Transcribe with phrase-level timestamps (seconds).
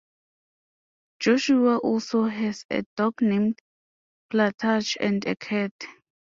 [1.19, 3.59] Joshua also has a dog named
[4.31, 5.73] Plutarch and a cat.